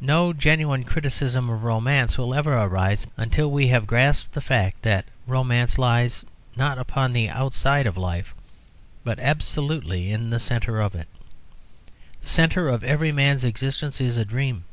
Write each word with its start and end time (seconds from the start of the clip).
No 0.00 0.32
genuine 0.32 0.82
criticism 0.82 1.48
of 1.48 1.62
romance 1.62 2.18
will 2.18 2.34
ever 2.34 2.54
arise 2.58 3.06
until 3.16 3.52
we 3.52 3.68
have 3.68 3.86
grasped 3.86 4.32
the 4.32 4.40
fact 4.40 4.82
that 4.82 5.04
romance 5.28 5.78
lies 5.78 6.24
not 6.56 6.76
upon 6.76 7.12
the 7.12 7.28
outside 7.30 7.86
of 7.86 7.96
life, 7.96 8.34
but 9.04 9.20
absolutely 9.20 10.10
in 10.10 10.28
the 10.30 10.40
centre 10.40 10.80
of 10.80 10.96
it. 10.96 11.06
The 12.20 12.28
centre 12.28 12.68
of 12.68 12.82
every 12.82 13.12
man's 13.12 13.44
existence 13.44 14.00
is 14.00 14.16
a 14.16 14.24
dream. 14.24 14.64